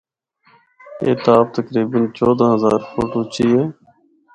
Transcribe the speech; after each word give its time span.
A 1.03 1.11
top 1.23 1.45
تقریبا 1.55 1.99
چودہ 2.17 2.45
ہزار 2.53 2.79
فٹ 2.89 3.11
اُچی 3.19 3.47
ہے۔ 3.55 3.63